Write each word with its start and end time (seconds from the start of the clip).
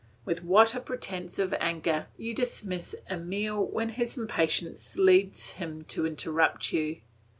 With 0.25 0.43
what 0.43 0.73
a 0.73 0.79
pretence 0.79 1.37
of 1.37 1.53
anger 1.59 2.07
you 2.17 2.33
dismiss 2.33 2.95
Emile 3.07 3.63
when 3.63 3.89
his 3.89 4.17
impatience 4.17 4.97
leads 4.97 5.51
him 5.51 5.83
to 5.83 6.07
interrupt 6.07 6.73
you? 6.73 7.01